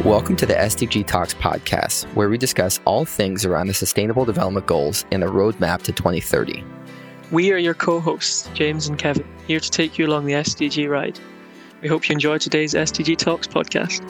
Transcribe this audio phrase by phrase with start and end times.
[0.00, 4.66] Welcome to the SDG Talks podcast, where we discuss all things around the Sustainable Development
[4.66, 6.64] Goals and the roadmap to 2030.
[7.30, 10.90] We are your co hosts, James and Kevin, here to take you along the SDG
[10.90, 11.20] ride.
[11.82, 14.00] We hope you enjoy today's SDG Talks podcast.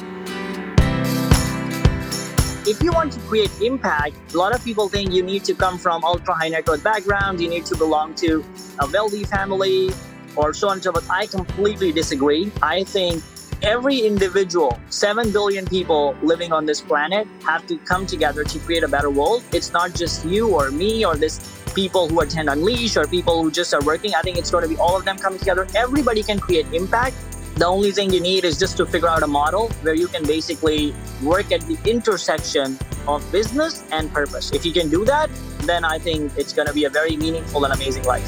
[2.67, 5.77] If you want to create impact, a lot of people think you need to come
[5.77, 8.43] from ultra high net worth background, you need to belong to
[8.79, 9.91] a wealthy family,
[10.37, 11.11] or so on and so forth.
[11.11, 12.51] I completely disagree.
[12.63, 13.23] I think
[13.63, 18.83] every individual, 7 billion people living on this planet, have to come together to create
[18.83, 19.43] a better world.
[19.53, 21.39] It's not just you or me or this
[21.75, 24.15] people who attend Unleash or people who just are working.
[24.15, 25.67] I think it's going to be all of them coming together.
[25.75, 27.17] Everybody can create impact.
[27.55, 30.25] The only thing you need is just to figure out a model where you can
[30.25, 34.53] basically work at the intersection of business and purpose.
[34.53, 37.65] If you can do that, then I think it's going to be a very meaningful
[37.65, 38.27] and amazing life.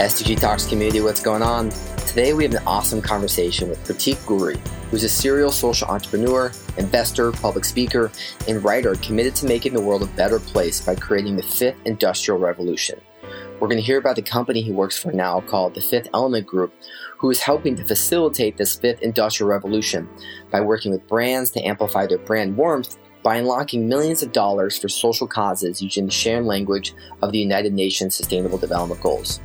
[0.00, 1.70] SDG Talks community, what's going on?
[2.10, 4.60] Today, we have an awesome conversation with Pratik Gauri,
[4.90, 8.10] who's a serial social entrepreneur, investor, public speaker,
[8.48, 12.40] and writer committed to making the world a better place by creating the fifth industrial
[12.40, 13.00] revolution.
[13.60, 16.48] We're going to hear about the company he works for now called the Fifth Element
[16.48, 16.74] Group,
[17.16, 20.08] who is helping to facilitate this fifth industrial revolution
[20.50, 24.88] by working with brands to amplify their brand warmth by unlocking millions of dollars for
[24.88, 29.38] social causes using the shared language of the United Nations Sustainable Development Goals.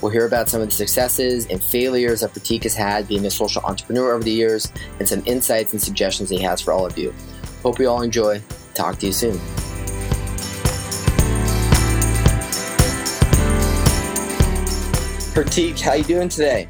[0.00, 3.30] We'll hear about some of the successes and failures that Pratik has had being a
[3.30, 6.96] social entrepreneur over the years and some insights and suggestions he has for all of
[6.96, 7.12] you.
[7.62, 8.40] Hope you all enjoy.
[8.72, 9.38] Talk to you soon.
[15.34, 16.66] Pratik, how you doing today?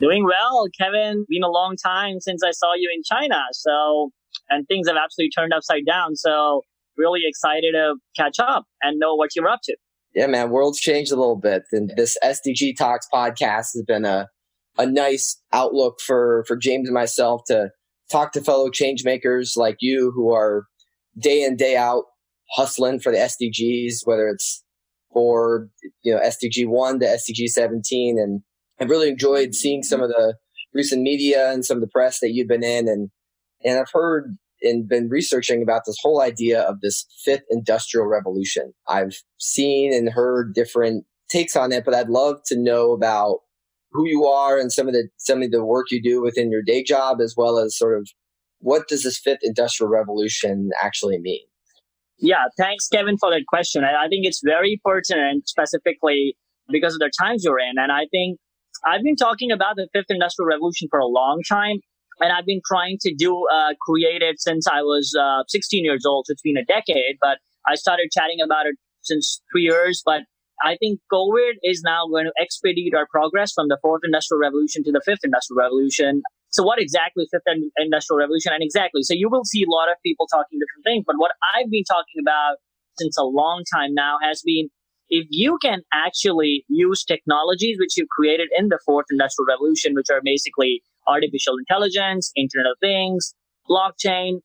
[0.00, 1.24] Doing well, Kevin.
[1.28, 3.42] Been a long time since I saw you in China.
[3.52, 4.10] So,
[4.48, 6.16] and things have absolutely turned upside down.
[6.16, 6.62] So,
[6.96, 9.76] really excited to catch up and know what you're up to
[10.14, 14.28] yeah, man, world's changed a little bit, and this SDG Talks podcast has been a
[14.78, 17.70] a nice outlook for for James and myself to
[18.10, 20.64] talk to fellow change makers like you who are
[21.18, 22.04] day in day out
[22.52, 24.64] hustling for the SDGs, whether it's
[25.12, 25.68] for
[26.02, 28.42] you know SDG one to SDG seventeen, and
[28.80, 30.36] I've really enjoyed seeing some of the
[30.74, 33.10] recent media and some of the press that you've been in, and
[33.64, 38.72] and I've heard and been researching about this whole idea of this fifth industrial revolution.
[38.88, 43.38] I've seen and heard different takes on it, but I'd love to know about
[43.92, 46.62] who you are and some of the some of the work you do within your
[46.62, 48.08] day job, as well as sort of
[48.60, 51.40] what does this fifth industrial revolution actually mean?
[52.18, 53.82] Yeah, thanks, Kevin, for that question.
[53.84, 56.36] I think it's very pertinent, specifically
[56.68, 57.78] because of the times you're in.
[57.78, 58.38] And I think
[58.84, 61.78] I've been talking about the fifth industrial revolution for a long time
[62.20, 66.26] and I've been trying to do uh, creative since I was uh, 16 years old.
[66.26, 70.02] So it's been a decade, but I started chatting about it since three years.
[70.04, 70.22] But
[70.62, 74.84] I think COVID is now going to expedite our progress from the fourth industrial revolution
[74.84, 76.22] to the fifth industrial revolution.
[76.50, 77.48] So what exactly fifth
[77.78, 78.52] industrial revolution?
[78.52, 81.04] And exactly, so you will see a lot of people talking different things.
[81.06, 82.56] But what I've been talking about
[82.98, 84.68] since a long time now has been
[85.08, 90.06] if you can actually use technologies which you created in the fourth industrial revolution, which
[90.10, 93.34] are basically artificial intelligence, Internet of Things,
[93.68, 94.40] blockchain,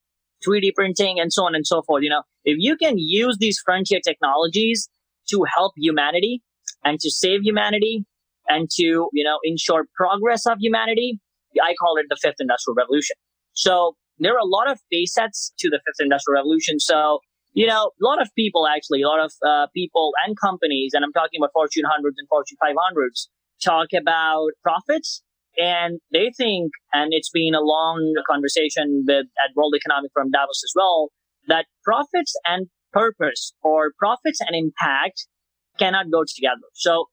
[0.45, 2.03] 3D printing, and so on and so forth.
[2.03, 4.89] You know, if you can use these frontier technologies
[5.29, 6.41] to help humanity
[6.83, 8.05] and to save humanity
[8.47, 11.19] and to, you know, ensure progress of humanity,
[11.61, 13.15] I call it the fifth industrial revolution.
[13.53, 16.79] So there are a lot of facets to the fifth industrial revolution.
[16.79, 17.19] So,
[17.53, 21.03] you know, a lot of people actually, a lot of uh, people and companies, and
[21.03, 23.27] I'm talking about Fortune 100s and Fortune 500s,
[23.63, 25.23] talk about profits
[25.57, 30.61] and they think, and it's been a long conversation with at World Economic Forum Davos
[30.63, 31.09] as well,
[31.47, 35.27] that profits and purpose or profits and impact
[35.77, 36.67] cannot go together.
[36.73, 37.05] So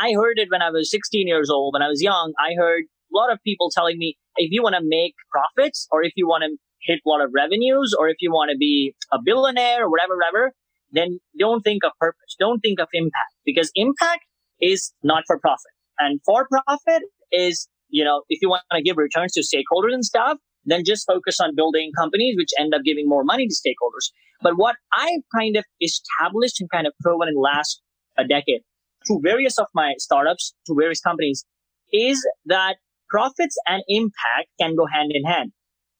[0.00, 1.74] I heard it when I was 16 years old.
[1.74, 4.74] When I was young, I heard a lot of people telling me, if you want
[4.74, 8.16] to make profits or if you want to hit a lot of revenues or if
[8.20, 10.52] you want to be a billionaire or whatever, whatever,
[10.90, 12.36] then don't think of purpose.
[12.38, 14.24] Don't think of impact because impact
[14.60, 15.72] is not for profit.
[15.98, 20.04] And for profit is you know, if you want to give returns to stakeholders and
[20.04, 24.10] stuff, then just focus on building companies which end up giving more money to stakeholders.
[24.42, 27.80] But what I've kind of established and kind of proven in the last
[28.18, 28.62] a decade
[29.06, 31.44] through various of my startups, to various companies,
[31.92, 32.76] is that
[33.08, 35.52] profits and impact can go hand in hand.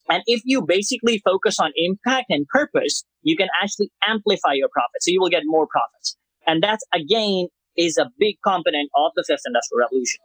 [0.09, 5.07] And if you basically focus on impact and purpose, you can actually amplify your profits.
[5.07, 6.17] So you will get more profits.
[6.47, 10.21] And that again is a big component of the fifth industrial revolution.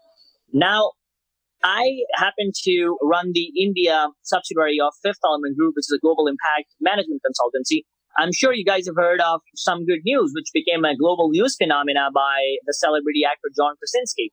[0.53, 0.91] Now,
[1.63, 6.27] I happen to run the India subsidiary of Fifth Element Group, which is a global
[6.27, 7.81] impact management consultancy.
[8.17, 11.55] I'm sure you guys have heard of Some Good News, which became a global news
[11.55, 14.31] phenomena by the celebrity actor John Krasinski.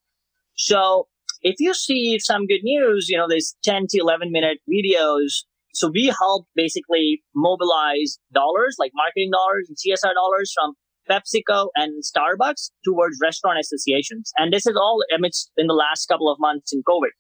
[0.55, 1.09] So
[1.43, 5.45] if you see some good news, you know, there's 10 to 11 minute videos.
[5.75, 10.75] So we help basically mobilize dollars, like marketing dollars and CSR dollars from
[11.11, 14.33] PepsiCo and Starbucks towards restaurant associations.
[14.37, 17.11] And this is all amidst in the last couple of months in COVID.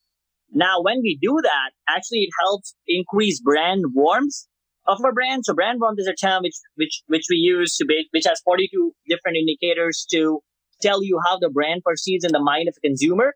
[0.53, 4.47] Now, when we do that, actually it helps increase brand warmth
[4.87, 5.45] of our brand.
[5.45, 8.41] So brand warmth is a term which, which, which we use to be, which has
[8.45, 10.41] 42 different indicators to
[10.81, 13.35] tell you how the brand perceives in the mind of a consumer.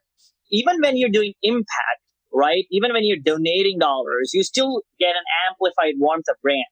[0.50, 2.00] Even when you're doing impact,
[2.32, 2.64] right?
[2.70, 6.64] Even when you're donating dollars, you still get an amplified warmth of brand.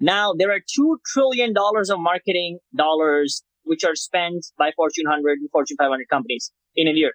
[0.00, 5.38] Now there are two trillion dollars of marketing dollars which are spent by Fortune 100
[5.38, 7.12] and Fortune 500 companies in a year.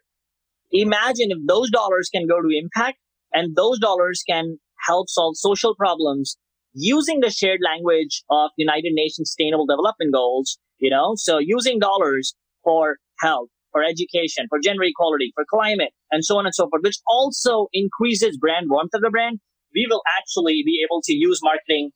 [0.72, 3.00] Imagine if those dollars can go to impact
[3.34, 6.38] and those dollars can help solve social problems
[6.74, 12.36] using the shared language of United Nations Sustainable Development Goals, you know, so using dollars
[12.64, 16.84] for health, for education, for gender equality, for climate, and so on and so forth,
[16.84, 19.40] which also increases brand warmth of the brand,
[19.74, 21.92] we will actually be able to use marketing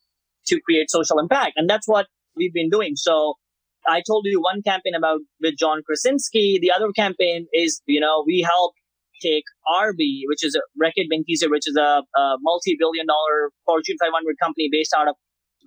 [0.50, 1.54] to create social impact.
[1.56, 2.94] And that's what we've been doing.
[2.96, 3.36] So
[3.88, 6.60] I told you one campaign about with John Krasinski.
[6.62, 8.74] The other campaign is, you know, we help
[9.22, 14.36] take RB, which is a Reckitt Benckiser, which is a, a multi-billion dollar Fortune 500
[14.42, 15.16] company based out of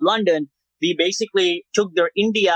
[0.01, 0.49] London.
[0.81, 2.55] We basically took their India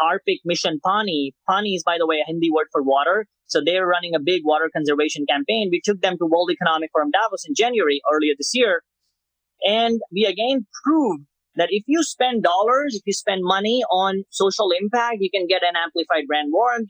[0.00, 1.32] Harpic mission Pani.
[1.48, 3.26] Pani is, by the way, a Hindi word for water.
[3.46, 5.68] So they're running a big water conservation campaign.
[5.70, 8.82] We took them to World Economic Forum Davos in January earlier this year.
[9.62, 11.24] And we again proved
[11.56, 15.62] that if you spend dollars, if you spend money on social impact, you can get
[15.62, 16.88] an amplified brand warmth.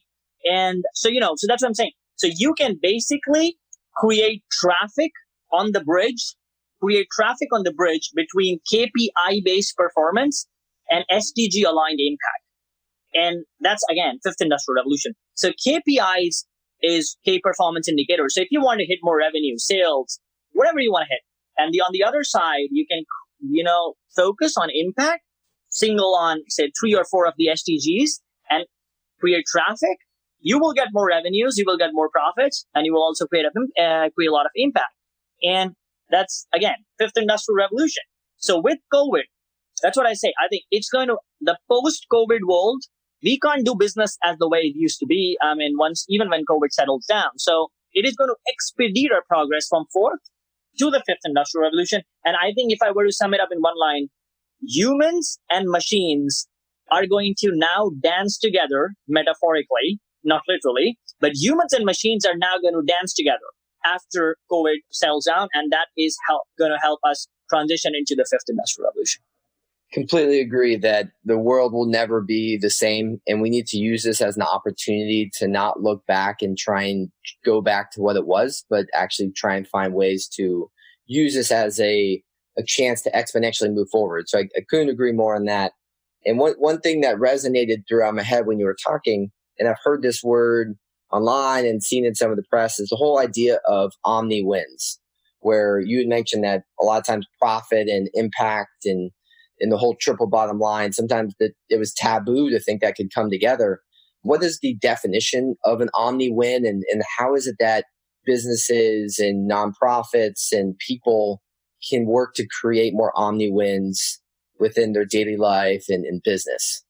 [0.50, 1.92] And so, you know, so that's what I'm saying.
[2.16, 3.56] So you can basically
[3.96, 5.12] create traffic
[5.52, 6.34] on the bridge,
[6.82, 10.46] create traffic on the bridge between KPI based performance
[10.90, 12.44] and SDG aligned impact.
[13.14, 15.12] And that's again, fifth industrial revolution.
[15.34, 16.44] So KPIs
[16.82, 18.34] is key performance indicators.
[18.34, 20.20] So if you want to hit more revenue, sales,
[20.52, 21.20] whatever you want to hit.
[21.56, 23.04] And the, on the other side, you can,
[23.40, 25.22] you know, focus on impact,
[25.70, 28.20] single on, say, three or four of the SDGs
[28.50, 28.64] and
[29.20, 29.98] create traffic
[30.44, 33.46] you will get more revenues, you will get more profits, and you will also create
[33.46, 34.92] a, uh, create a lot of impact.
[35.42, 35.72] And
[36.10, 38.02] that's again, fifth industrial revolution.
[38.36, 39.24] So with COVID,
[39.82, 40.32] that's what I say.
[40.38, 42.82] I think it's going to, the post COVID world,
[43.22, 45.38] we can't do business as the way it used to be.
[45.42, 47.30] I mean, once, even when COVID settles down.
[47.38, 50.20] So it is going to expedite our progress from fourth
[50.78, 52.02] to the fifth industrial revolution.
[52.24, 54.08] And I think if I were to sum it up in one line,
[54.62, 56.48] humans and machines
[56.90, 62.54] are going to now dance together metaphorically not literally, but humans and machines are now
[62.60, 63.38] going to dance together
[63.84, 66.16] after COVID settles down, and that is
[66.58, 69.22] going to help us transition into the fifth industrial revolution.
[69.94, 74.02] Completely agree that the world will never be the same, and we need to use
[74.02, 77.10] this as an opportunity to not look back and try and
[77.44, 80.68] go back to what it was, but actually try and find ways to
[81.06, 82.20] use this as a
[82.58, 84.28] a chance to exponentially move forward.
[84.28, 85.72] So I, I couldn't agree more on that.
[86.26, 89.76] And one one thing that resonated throughout my head when you were talking and I've
[89.84, 90.74] heard this word
[91.12, 94.98] online and seen in some of the press is the whole idea of omni wins,
[95.40, 99.12] where you mentioned that a lot of times profit and impact and
[99.58, 103.14] in the whole triple bottom line, sometimes that it was taboo to think that could
[103.14, 103.80] come together.
[104.22, 107.84] What is the definition of an omni win and, and how is it that
[108.24, 111.42] businesses and nonprofits and people
[111.88, 114.20] can work to create more omni wins
[114.58, 116.82] within their daily life and, and business?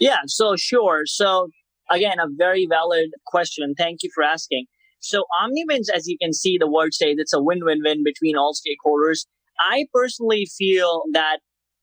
[0.00, 1.02] Yeah, so sure.
[1.06, 1.50] So
[1.90, 3.74] again, a very valid question.
[3.78, 4.66] Thank you for asking.
[5.00, 8.54] So omni wins, as you can see, the word says it's a win-win-win between all
[8.54, 9.26] stakeholders.
[9.60, 11.38] I personally feel that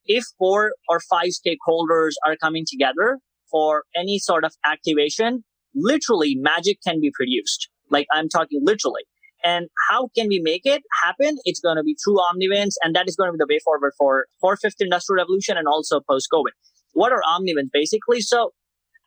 [0.05, 5.43] if four or five stakeholders are coming together for any sort of activation,
[5.75, 7.69] literally magic can be produced.
[7.89, 9.03] Like I'm talking literally.
[9.43, 11.37] And how can we make it happen?
[11.45, 13.91] It's going to be through OmniWins, and that is going to be the way forward
[13.97, 16.51] for, for fifth industrial revolution and also post-COVID
[16.93, 18.21] what are OmniWins basically?
[18.21, 18.51] So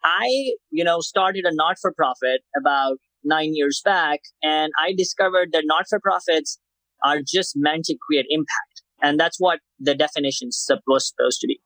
[0.02, 5.50] I, you know, started a not for profit about nine years back and I discovered
[5.52, 6.58] that not for profits
[7.02, 8.73] are just meant to create impact.
[9.02, 10.48] And that's what the definition
[10.86, 11.60] was supposed to be.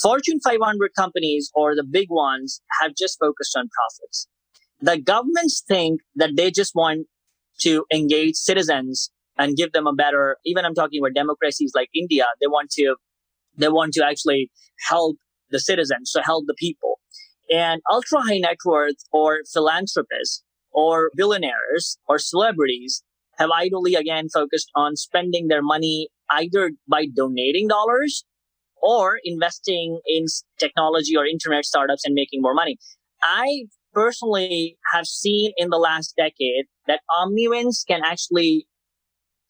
[0.00, 4.26] Fortune 500 companies or the big ones have just focused on profits.
[4.80, 7.06] The governments think that they just want
[7.60, 12.26] to engage citizens and give them a better, even I'm talking about democracies like India,
[12.40, 12.96] they want to,
[13.56, 14.50] they want to actually
[14.88, 15.16] help
[15.50, 16.98] the citizens, to help the people.
[17.50, 23.02] And ultra high net worth or philanthropists or billionaires or celebrities
[23.38, 28.24] have idly again focused on spending their money either by donating dollars
[28.82, 30.26] or investing in
[30.58, 32.76] technology or internet startups and making more money.
[33.22, 38.66] I personally have seen in the last decade that OmniWins can actually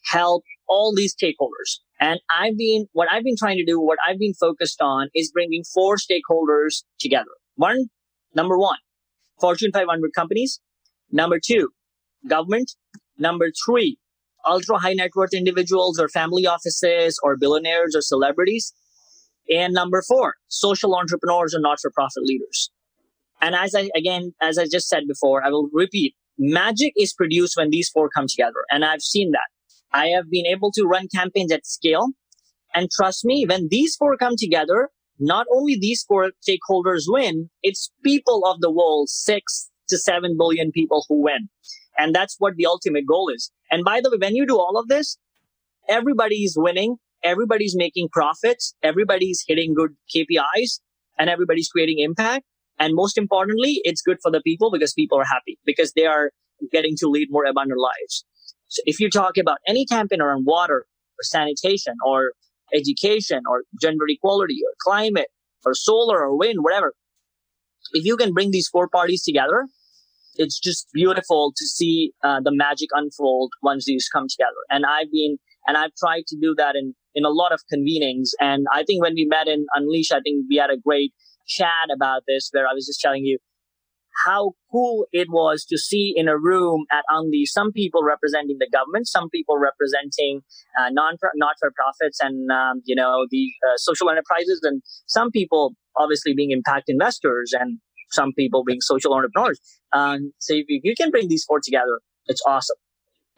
[0.04, 1.80] help all these stakeholders.
[2.00, 5.30] And I've been, what I've been trying to do, what I've been focused on is
[5.30, 7.30] bringing four stakeholders together.
[7.54, 7.86] One,
[8.34, 8.78] number one,
[9.40, 10.60] Fortune 500 companies.
[11.10, 11.70] Number two,
[12.28, 12.72] government.
[13.18, 13.98] Number three,
[14.46, 18.72] ultra high net worth individuals or family offices or billionaires or celebrities.
[19.48, 22.70] And number four, social entrepreneurs or not for profit leaders.
[23.40, 27.56] And as I, again, as I just said before, I will repeat, magic is produced
[27.56, 28.64] when these four come together.
[28.70, 29.48] And I've seen that.
[29.92, 32.08] I have been able to run campaigns at scale.
[32.74, 37.90] And trust me, when these four come together, not only these four stakeholders win, it's
[38.04, 41.48] people of the world, six to seven billion people who win.
[41.98, 43.50] And that's what the ultimate goal is.
[43.72, 45.16] And by the way, when you do all of this,
[45.88, 46.96] everybody's winning.
[47.24, 48.74] Everybody's making profits.
[48.82, 50.80] Everybody's hitting good KPIs
[51.18, 52.44] and everybody's creating impact.
[52.78, 56.30] And most importantly, it's good for the people because people are happy because they are
[56.70, 58.24] getting to lead more abundant lives.
[58.68, 60.86] So if you talk about any campaign around water
[61.18, 62.32] or sanitation or
[62.74, 65.28] education or gender equality or climate
[65.64, 66.94] or solar or wind, whatever,
[67.92, 69.66] if you can bring these four parties together,
[70.36, 74.62] it's just beautiful to see uh, the magic unfold once these come together.
[74.70, 78.30] And I've been, and I've tried to do that in, in a lot of convenings.
[78.40, 81.12] And I think when we met in Unleash, I think we had a great
[81.46, 83.38] chat about this where I was just telling you
[84.26, 88.68] how cool it was to see in a room at Unleash some people representing the
[88.70, 90.42] government, some people representing
[90.78, 95.30] uh, non not for profits and um, you know the uh, social enterprises, and some
[95.30, 97.78] people obviously being impact investors and
[98.12, 99.60] some people being social entrepreneurs.
[99.92, 102.76] Um, so if you can bring these four together, it's awesome.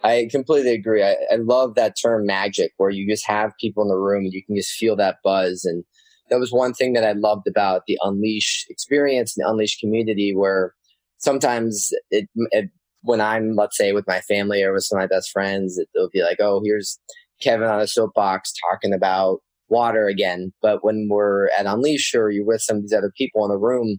[0.03, 1.03] I completely agree.
[1.03, 4.33] I, I, love that term magic, where you just have people in the room and
[4.35, 5.65] you can just feel that buzz.
[5.65, 5.83] And
[6.29, 10.35] that was one thing that I loved about the Unleash experience and the Unleash community,
[10.35, 10.75] where
[11.19, 12.69] sometimes it, it
[13.01, 15.89] when I'm, let's say, with my family or with some of my best friends, it,
[15.95, 16.99] will be like, oh, here's
[17.41, 20.53] Kevin on a soapbox talking about water again.
[20.61, 23.59] But when we're at Unleash or you're with some of these other people in the
[23.59, 23.99] room,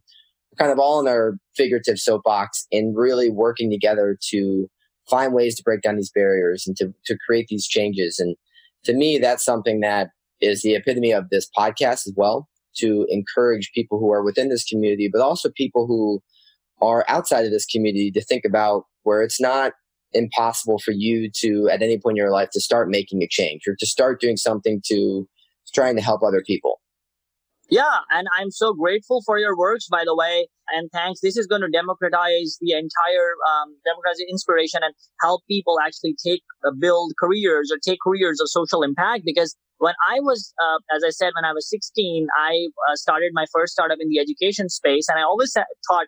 [0.57, 4.67] kind of all in our figurative soapbox and really working together to
[5.09, 8.19] find ways to break down these barriers and to, to create these changes.
[8.19, 8.35] And
[8.85, 10.09] to me, that's something that
[10.41, 12.47] is the epitome of this podcast as well
[12.77, 16.21] to encourage people who are within this community, but also people who
[16.81, 19.73] are outside of this community to think about where it's not
[20.13, 23.61] impossible for you to, at any point in your life, to start making a change
[23.67, 25.27] or to start doing something to
[25.73, 26.79] trying to help other people.
[27.69, 30.47] Yeah, and I'm so grateful for your works, by the way.
[30.69, 31.21] And thanks.
[31.21, 36.43] This is going to democratize the entire um, democratize inspiration and help people actually take
[36.65, 39.23] uh, build careers or take careers of social impact.
[39.25, 43.31] Because when I was, uh, as I said, when I was 16, I uh, started
[43.33, 46.07] my first startup in the education space, and I always thought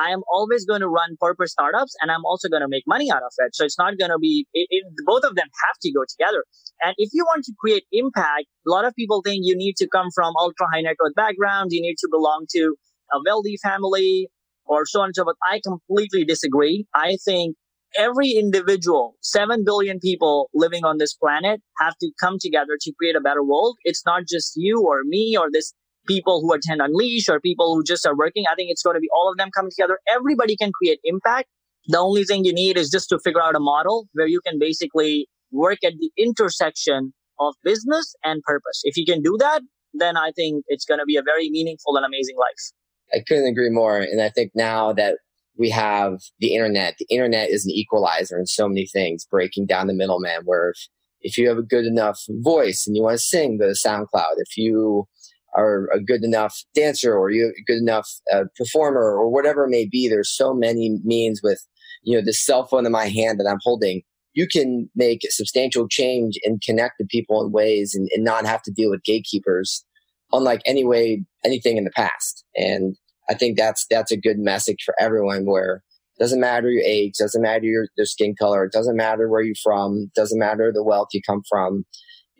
[0.00, 3.10] I am always going to run purpose startups and I'm also going to make money
[3.10, 3.54] out of it.
[3.54, 6.44] So it's not going to be, it, it, both of them have to go together.
[6.82, 9.88] And if you want to create impact, a lot of people think you need to
[9.88, 11.74] come from ultra high net worth backgrounds.
[11.74, 12.76] You need to belong to
[13.12, 14.28] a wealthy family
[14.64, 15.36] or so on and so forth.
[15.50, 16.86] I completely disagree.
[16.94, 17.56] I think
[17.96, 23.16] every individual, 7 billion people living on this planet have to come together to create
[23.16, 23.76] a better world.
[23.84, 25.74] It's not just you or me or this
[26.06, 28.44] people who attend Unleash or people who just are working.
[28.50, 29.98] I think it's going to be all of them coming together.
[30.08, 31.48] Everybody can create impact.
[31.86, 34.58] The only thing you need is just to figure out a model where you can
[34.58, 38.82] basically work at the intersection of business and purpose.
[38.84, 39.62] If you can do that,
[39.94, 42.72] then I think it's going to be a very meaningful and amazing life.
[43.12, 43.98] I couldn't agree more.
[43.98, 45.18] And I think now that
[45.58, 49.88] we have the internet, the internet is an equalizer in so many things, breaking down
[49.88, 50.42] the middleman.
[50.44, 50.88] Where if,
[51.22, 54.36] if you have a good enough voice and you want to sing, go to SoundCloud.
[54.36, 55.06] If you
[55.54, 59.70] are a good enough dancer or you a good enough uh, performer or whatever it
[59.70, 60.08] may be.
[60.08, 61.60] There's so many means with,
[62.02, 64.02] you know, the cell phone in my hand that I'm holding.
[64.32, 68.62] You can make substantial change and connect to people in ways and, and not have
[68.62, 69.84] to deal with gatekeepers,
[70.32, 72.44] unlike any way, anything in the past.
[72.54, 72.96] And
[73.28, 75.82] I think that's, that's a good message for everyone where
[76.20, 79.54] doesn't matter your age, doesn't matter your, your skin color, it doesn't matter where you're
[79.64, 81.84] from, doesn't matter the wealth you come from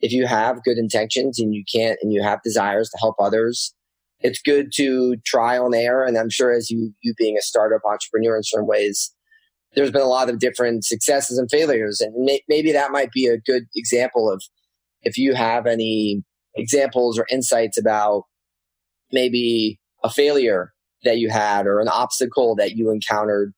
[0.01, 3.75] if you have good intentions and you can't and you have desires to help others,
[4.21, 6.05] it's good to trial and error.
[6.05, 9.13] And I'm sure as you you being a startup entrepreneur in certain ways,
[9.75, 13.27] there's been a lot of different successes and failures, and may, maybe that might be
[13.27, 14.43] a good example of
[15.03, 16.23] if you have any
[16.57, 18.25] examples or insights about
[19.13, 20.73] maybe a failure
[21.05, 23.53] that you had or an obstacle that you encountered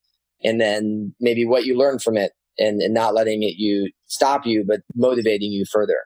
[0.44, 4.46] and then maybe what you learned from it and, and not letting it you stop
[4.46, 5.98] you but motivating you further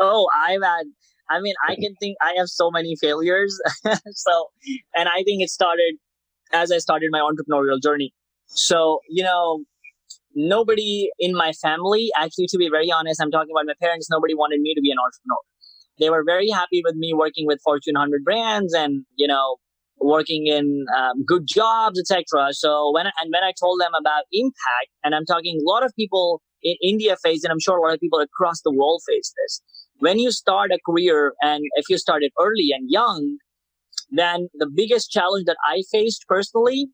[0.00, 0.84] oh, I've had,
[1.28, 3.58] I mean, I can think I have so many failures.
[3.84, 4.46] so,
[4.94, 5.94] and I think it started
[6.52, 8.12] as I started my entrepreneurial journey.
[8.46, 9.64] So, you know,
[10.34, 14.34] nobody in my family, actually, to be very honest, I'm talking about my parents, nobody
[14.34, 15.38] wanted me to be an entrepreneur.
[16.00, 19.56] They were very happy with me working with Fortune 100 brands and, you know,
[20.00, 22.48] working in um, good jobs, etc.
[22.52, 25.92] So when and when I told them about impact, and I'm talking a lot of
[25.94, 29.32] people in India face, and I'm sure a lot of people across the world face
[29.36, 29.62] this.
[30.00, 33.36] When you start a career, and if you started early and young,
[34.10, 36.88] then the biggest challenge that I faced personally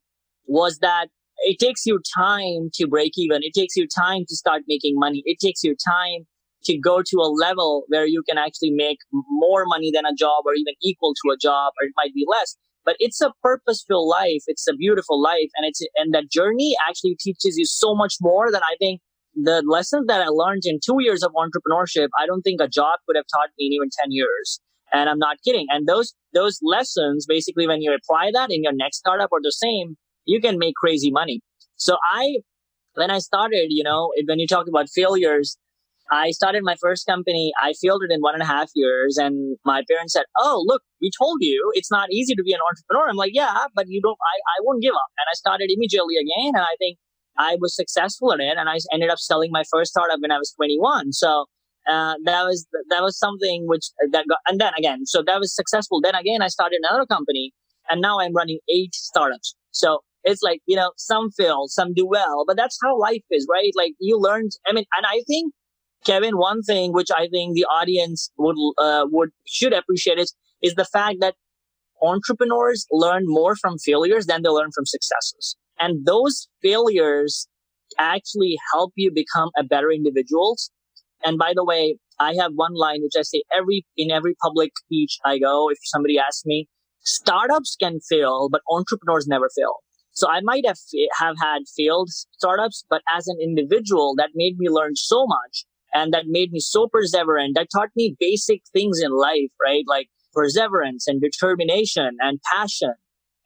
[0.46, 1.06] was that
[1.38, 3.42] it takes you time to break even.
[3.42, 5.22] It takes you time to start making money.
[5.24, 6.26] It takes you time
[6.64, 10.42] to go to a level where you can actually make more money than a job
[10.44, 12.56] or even equal to a job, or it might be less.
[12.84, 14.42] But it's a purposeful life.
[14.48, 15.50] It's a beautiful life.
[15.56, 19.00] And it's, and that journey actually teaches you so much more than I think
[19.36, 22.98] the lessons that I learned in two years of entrepreneurship, I don't think a job
[23.06, 24.60] could have taught me in even 10 years.
[24.92, 25.66] And I'm not kidding.
[25.70, 29.52] And those, those lessons, basically, when you apply that in your next startup or the
[29.52, 31.40] same, you can make crazy money.
[31.76, 32.38] So I,
[32.94, 35.58] when I started, you know, when you talk about failures,
[36.10, 37.52] I started my first company.
[37.60, 39.18] I failed it in one and a half years.
[39.18, 42.60] And my parents said, Oh, look, we told you it's not easy to be an
[42.70, 43.10] entrepreneur.
[43.10, 45.10] I'm like, yeah, but you don't, I, I won't give up.
[45.18, 46.54] And I started immediately again.
[46.54, 46.98] And I think
[47.38, 48.56] I was successful in it.
[48.58, 51.12] And I ended up selling my first startup when I was 21.
[51.12, 51.46] So,
[51.88, 55.54] uh, that was, that was something which that got, and then again, so that was
[55.54, 56.00] successful.
[56.00, 57.52] Then again, I started another company
[57.88, 59.54] and now I'm running eight startups.
[59.70, 63.46] So it's like, you know, some fail, some do well, but that's how life is,
[63.50, 63.70] right?
[63.76, 65.52] Like you learned, I mean, and I think,
[66.04, 70.74] Kevin, one thing which I think the audience would, uh, would, should appreciate is, is
[70.74, 71.34] the fact that
[72.02, 75.56] entrepreneurs learn more from failures than they learn from successes.
[75.78, 77.48] And those failures
[77.98, 80.56] actually help you become a better individual.
[81.24, 84.72] And by the way, I have one line which I say every in every public
[84.76, 85.70] speech I go.
[85.70, 86.68] If somebody asks me,
[87.04, 89.76] startups can fail, but entrepreneurs never fail.
[90.12, 90.78] So I might have
[91.18, 96.12] have had failed startups, but as an individual, that made me learn so much, and
[96.14, 97.54] that made me so perseverant.
[97.54, 99.84] That taught me basic things in life, right?
[99.86, 102.94] Like perseverance and determination and passion,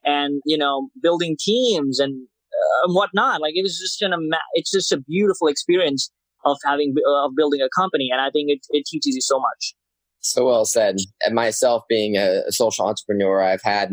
[0.05, 3.41] and you know, building teams and, uh, and whatnot.
[3.41, 4.13] Like it was just an
[4.55, 6.11] it's just a beautiful experience
[6.45, 9.75] of having of building a company, and I think it it teaches you so much.
[10.21, 10.97] So well said.
[11.25, 13.93] And myself being a, a social entrepreneur, I've had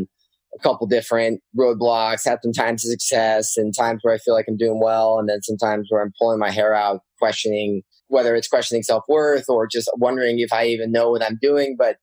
[0.53, 4.45] a couple different roadblocks, had some times of success and times where I feel like
[4.47, 8.47] I'm doing well, and then sometimes where I'm pulling my hair out, questioning whether it's
[8.47, 11.75] questioning self worth or just wondering if I even know what I'm doing.
[11.77, 11.97] But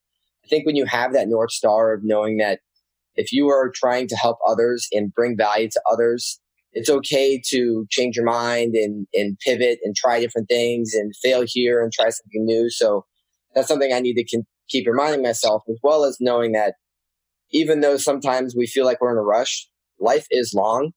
[0.44, 2.60] I think when you have that North Star of knowing that
[3.16, 6.40] if you are trying to help others and bring value to others,
[6.72, 11.44] it's okay to change your mind and, and pivot and try different things and fail
[11.46, 12.68] here and try something new.
[12.68, 13.04] So
[13.54, 16.74] that's something I need to keep reminding myself, as well as knowing that
[17.50, 19.68] even though sometimes we feel like we're in a rush,
[20.00, 20.90] life is long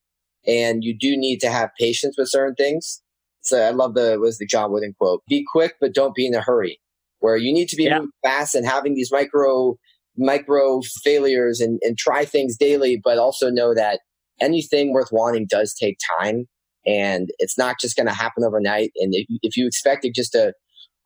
[0.46, 3.02] and you do need to have patience with certain things.
[3.42, 6.34] So I love the, was the John Wooden quote, be quick, but don't be in
[6.34, 6.80] a hurry
[7.20, 8.00] where you need to be yeah.
[8.24, 9.76] fast and having these micro,
[10.18, 14.00] micro failures and, and try things daily, but also know that
[14.40, 16.46] anything worth wanting does take time
[16.86, 18.92] and it's not just going to happen overnight.
[18.96, 20.52] And if, if you expect it just to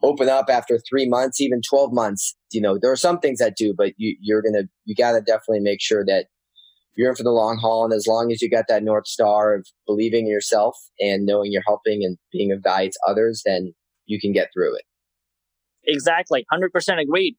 [0.03, 3.57] open up after three months, even 12 months, you know, there are some things that
[3.57, 6.27] do, but you, you're going to, you got to definitely make sure that
[6.94, 7.85] you're in for the long haul.
[7.85, 11.53] And as long as you got that North Star of believing in yourself and knowing
[11.53, 13.75] you're helping and being of value to others, then
[14.07, 14.83] you can get through it.
[15.85, 16.44] Exactly.
[16.53, 17.37] 100% agreed.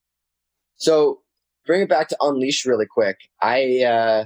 [0.75, 1.22] So
[1.65, 3.17] bring it back to Unleash really quick.
[3.41, 4.25] I, uh,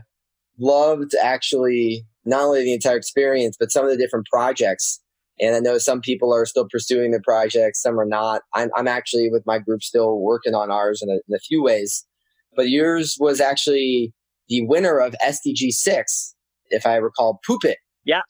[0.59, 4.99] loved actually not only the entire experience, but some of the different projects
[5.39, 8.41] and I know some people are still pursuing the project, some are not.
[8.55, 11.61] I'm, I'm actually with my group still working on ours in a, in a few
[11.61, 12.05] ways.
[12.55, 14.13] But yours was actually
[14.49, 16.35] the winner of SDG 6,
[16.69, 17.77] if I recall, Poop It.
[18.03, 18.21] Yeah.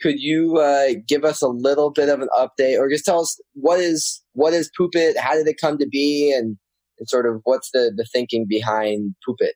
[0.00, 3.38] Could you uh, give us a little bit of an update or just tell us
[3.54, 5.18] what is what is Poop It?
[5.18, 6.34] How did it come to be?
[6.36, 6.56] And,
[6.98, 9.54] and sort of what's the, the thinking behind Poop It?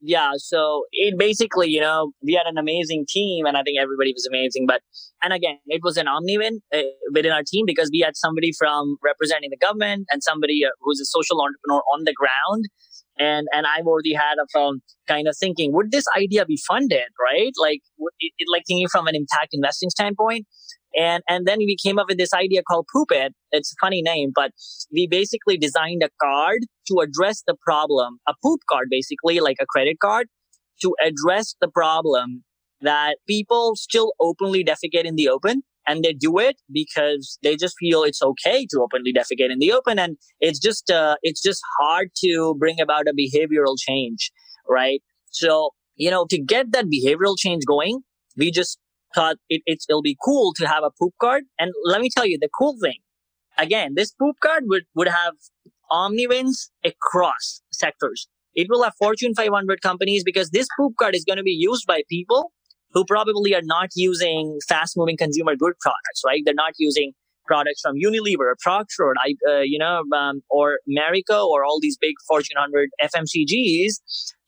[0.00, 4.12] yeah so it basically you know we had an amazing team and i think everybody
[4.12, 4.80] was amazing but
[5.22, 8.52] and again it was an omni win uh, within our team because we had somebody
[8.56, 12.66] from representing the government and somebody uh, who's a social entrepreneur on the ground
[13.18, 17.08] and and i've already had a um, kind of thinking would this idea be funded
[17.20, 17.80] right like
[18.20, 20.46] it, like thinking from an impact investing standpoint
[20.96, 23.34] and, and then we came up with this idea called Poop It.
[23.52, 24.52] It's a funny name, but
[24.92, 29.66] we basically designed a card to address the problem, a poop card, basically like a
[29.66, 30.28] credit card
[30.82, 32.44] to address the problem
[32.80, 37.74] that people still openly defecate in the open and they do it because they just
[37.80, 41.60] feel it's okay to openly defecate in the open and it's just uh, it's just
[41.80, 44.30] hard to bring about a behavioral change
[44.68, 48.00] right so you know, to get that behavioral change going,
[48.36, 48.78] we just
[49.14, 51.44] thought it, it's, it'll be cool to have a poop card.
[51.58, 52.98] And let me tell you, the cool thing,
[53.56, 55.34] again, this poop card would, would have
[55.90, 58.28] omni wins across sectors.
[58.54, 61.86] It will have Fortune 500 companies because this poop card is going to be used
[61.86, 62.52] by people
[62.92, 66.42] who probably are not using fast moving consumer good products, right?
[66.44, 67.12] They're not using
[67.46, 69.14] products from Unilever, or Procter, or,
[69.48, 73.94] uh, you know, um, or Marico or all these big Fortune 100 FMCGs.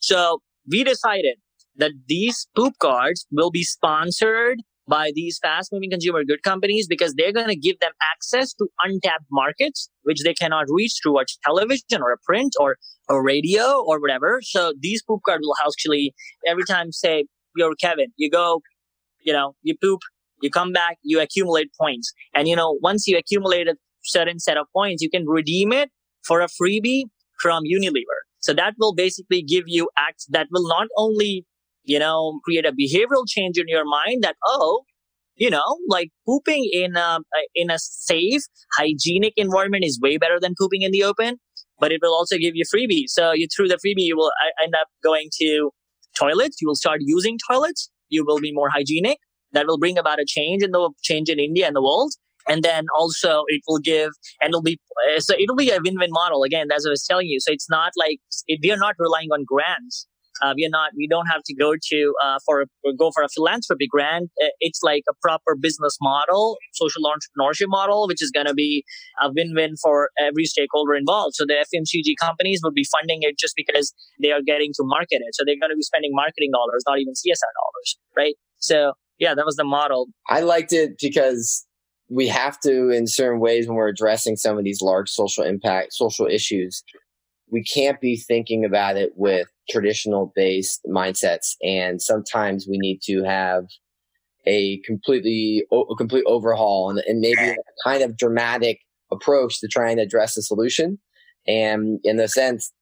[0.01, 1.37] So we decided
[1.81, 7.15] that these poop cards will be sponsored by these fast moving consumer good companies because
[7.15, 11.25] they're going to give them access to untapped markets, which they cannot reach through a
[11.45, 12.77] television or a print or
[13.09, 14.41] a radio or whatever.
[14.43, 16.13] So these poop cards will actually
[16.47, 18.63] every time say, you're Kevin, you go,
[19.21, 20.01] you know, you poop,
[20.43, 22.13] you come back, you accumulate points.
[22.35, 25.91] And, you know, once you accumulate a certain set of points, you can redeem it
[26.25, 27.05] for a freebie
[27.41, 28.21] from Unilever.
[28.41, 31.45] So that will basically give you acts that will not only,
[31.85, 34.83] you know, create a behavioral change in your mind that, oh,
[35.37, 37.19] you know, like pooping in a,
[37.55, 38.43] in a safe,
[38.77, 41.37] hygienic environment is way better than pooping in the open,
[41.79, 43.05] but it will also give you freebie.
[43.07, 45.71] So you through the freebie, you will end up going to
[46.17, 46.59] toilets.
[46.61, 47.91] You will start using toilets.
[48.11, 49.19] You will be more hygienic.
[49.53, 52.13] That will bring about a change in the change in India and the world.
[52.49, 54.79] And then also it will give, and it'll be,
[55.15, 56.43] uh, so it'll be a win-win model.
[56.43, 57.39] Again, as I was telling you.
[57.41, 60.07] So it's not like, it, we are not relying on grants.
[60.43, 62.65] Uh, we are not, we don't have to go to, uh, for,
[62.99, 64.31] go for a philanthropy grant.
[64.43, 68.85] Uh, it's like a proper business model, social entrepreneurship model, which is going to be
[69.23, 71.35] a win-win for every stakeholder involved.
[71.35, 75.21] So the FMCG companies would be funding it just because they are getting to market
[75.21, 75.35] it.
[75.35, 78.35] So they're going to be spending marketing dollars, not even CSR dollars, right?
[78.59, 80.09] So yeah, that was the model.
[80.29, 81.67] I liked it because
[82.09, 85.93] we have to, in certain ways, when we're addressing some of these large social impact,
[85.93, 86.83] social issues,
[87.51, 91.55] we can't be thinking about it with traditional based mindsets.
[91.63, 93.65] And sometimes we need to have
[94.47, 98.81] a completely, a complete overhaul and, and maybe a kind of dramatic
[99.13, 100.99] approach to try and address the solution.
[101.47, 102.73] And in the sense,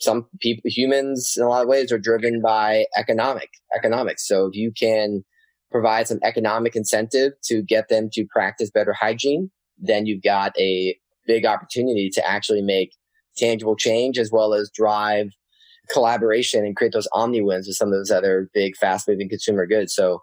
[0.00, 4.26] some people, humans in a lot of ways are driven by economic, economics.
[4.26, 5.24] So if you can
[5.70, 10.96] provide some economic incentive to get them to practice better hygiene, then you've got a
[11.26, 12.92] big opportunity to actually make
[13.36, 15.28] tangible change as well as drive
[15.90, 19.66] collaboration and create those omni wins with some of those other big fast moving consumer
[19.66, 19.94] goods.
[19.94, 20.22] So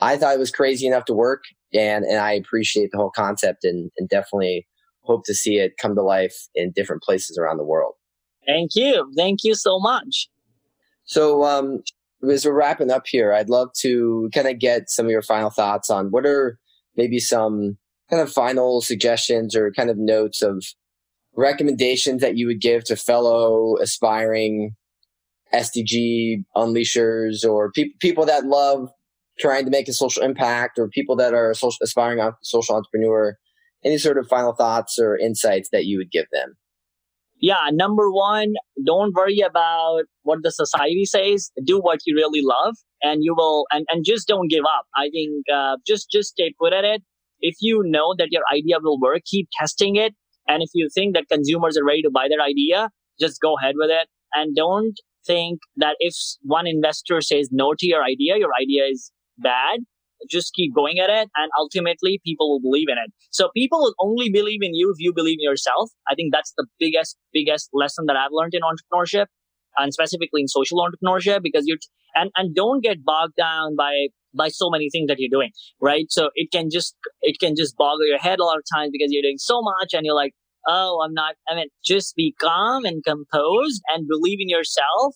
[0.00, 3.64] I thought it was crazy enough to work and, and I appreciate the whole concept
[3.64, 4.66] and, and definitely
[5.02, 7.94] hope to see it come to life in different places around the world.
[8.46, 9.12] Thank you.
[9.16, 10.28] Thank you so much.
[11.04, 11.82] So, um,
[12.28, 15.50] as we're wrapping up here, I'd love to kind of get some of your final
[15.50, 16.58] thoughts on what are
[16.96, 17.78] maybe some
[18.10, 20.64] kind of final suggestions or kind of notes of
[21.34, 24.74] recommendations that you would give to fellow aspiring
[25.54, 28.90] SDG unleashers or pe- people that love
[29.38, 33.36] trying to make a social impact or people that are social, aspiring social entrepreneur?
[33.84, 36.56] Any sort of final thoughts or insights that you would give them?
[37.40, 41.50] yeah, number one, don't worry about what the society says.
[41.64, 44.84] Do what you really love, and you will, and, and just don't give up.
[44.94, 47.02] I think uh, just just stay put at it.
[47.40, 50.14] If you know that your idea will work, keep testing it.
[50.46, 53.74] And if you think that consumers are ready to buy that idea, just go ahead
[53.78, 54.08] with it.
[54.34, 54.94] And don't
[55.26, 59.80] think that if one investor says no to your idea, your idea is bad
[60.28, 63.12] just keep going at it and ultimately people will believe in it.
[63.30, 65.90] So people will only believe in you if you believe in yourself.
[66.08, 69.26] I think that's the biggest biggest lesson that i've learned in entrepreneurship
[69.76, 71.78] and specifically in social entrepreneurship because you're
[72.14, 76.06] and and don't get bogged down by by so many things that you're doing right?
[76.10, 79.08] So it can just it can just boggle your head a lot of times because
[79.10, 80.34] you're doing so much and you're like
[80.66, 85.14] oh i'm not i mean just be calm and composed and believe in yourself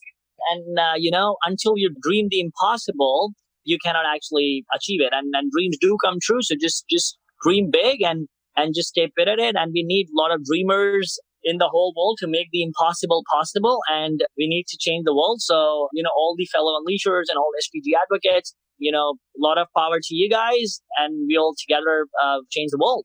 [0.51, 5.13] and uh, you know until you dream the impossible you cannot actually achieve it.
[5.13, 6.43] And, and dreams do come true.
[6.43, 9.57] So just, just dream big and, and just stay fit at it.
[9.57, 13.23] And we need a lot of dreamers in the whole world to make the impossible
[13.31, 13.81] possible.
[13.91, 15.41] And we need to change the world.
[15.41, 19.59] So, you know, all the fellow unleashers and all SDG advocates, you know, a lot
[19.59, 23.05] of power to you guys and we all together uh, change the world.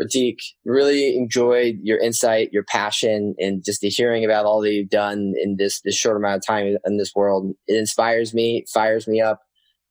[0.00, 4.88] Pratik, really enjoyed your insight, your passion, and just the hearing about all that you've
[4.88, 7.54] done in this this short amount of time in this world.
[7.66, 9.40] It inspires me, fires me up.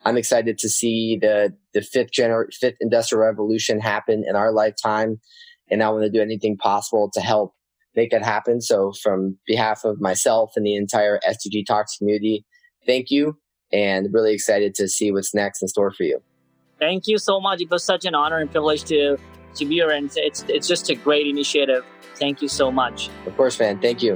[0.06, 5.20] I'm excited to see the the fifth gener- fifth industrial revolution happen in our lifetime,
[5.70, 7.54] and I want to do anything possible to help
[7.96, 8.62] make that happen.
[8.62, 12.46] So, from behalf of myself and the entire SDG Talks community,
[12.86, 13.38] thank you,
[13.72, 16.22] and really excited to see what's next in store for you.
[16.80, 17.62] Thank you so much.
[17.62, 19.18] It was such an honor and privilege to
[19.56, 21.86] to and it's it's just a great initiative.
[22.16, 23.10] Thank you so much.
[23.26, 23.80] Of course, man.
[23.80, 24.16] Thank you.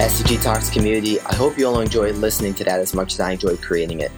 [0.00, 3.32] SDG Talks community, I hope you all enjoyed listening to that as much as I
[3.32, 4.10] enjoyed creating it.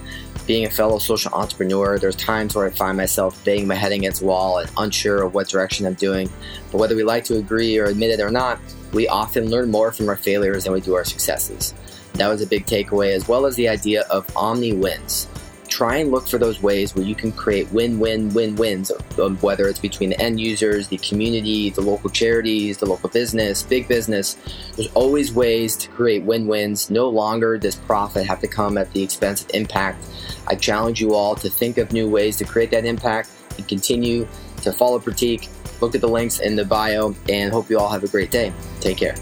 [0.46, 4.22] Being a fellow social entrepreneur, there's times where I find myself banging my head against
[4.22, 6.28] wall and unsure of what direction I'm doing.
[6.70, 8.60] But whether we like to agree or admit it or not,
[8.92, 11.74] we often learn more from our failures than we do our successes.
[12.14, 15.28] That was a big takeaway, as well as the idea of omni wins
[15.72, 20.10] try and look for those ways where you can create win-win-win-wins, um, whether it's between
[20.10, 24.36] the end users, the community, the local charities, the local business, big business.
[24.76, 26.90] There's always ways to create win-wins.
[26.90, 30.04] No longer does profit have to come at the expense of impact.
[30.46, 34.28] I challenge you all to think of new ways to create that impact and continue
[34.60, 35.48] to follow Pratik.
[35.80, 38.52] Look at the links in the bio and hope you all have a great day.
[38.80, 39.14] Take care.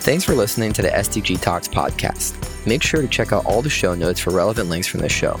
[0.00, 2.51] Thanks for listening to the SDG Talks podcast.
[2.66, 5.38] Make sure to check out all the show notes for relevant links from this show.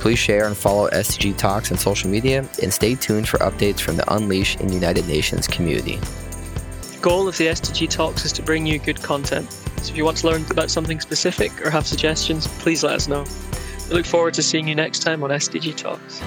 [0.00, 3.96] Please share and follow SDG Talks on social media and stay tuned for updates from
[3.96, 5.96] the Unleash and United Nations community.
[6.92, 9.50] The goal of the SDG Talks is to bring you good content.
[9.52, 13.08] So if you want to learn about something specific or have suggestions, please let us
[13.08, 13.24] know.
[13.88, 16.20] We look forward to seeing you next time on SDG Talks.